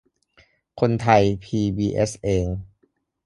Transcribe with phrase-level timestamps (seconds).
[0.79, 2.45] คนไทยพีบีเอสเอง